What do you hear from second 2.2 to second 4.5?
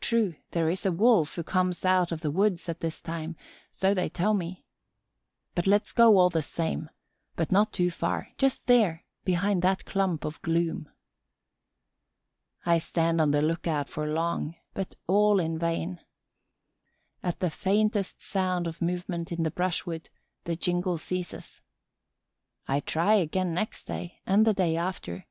the woods at this time, so they tell